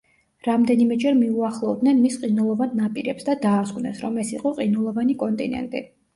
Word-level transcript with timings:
რამდენიმეჯერ 0.45 1.19
მიუახლოვდნენ 1.19 1.99
მის 2.05 2.15
ყინულოვან 2.23 2.73
ნაპირებს 2.81 3.29
და 3.29 3.37
დაასკვნეს, 3.45 4.01
რომ 4.07 4.19
ეს 4.25 4.35
იყო 4.41 4.57
„ყინულოვანი 4.59 5.19
კონტინენტი“. 5.23 5.87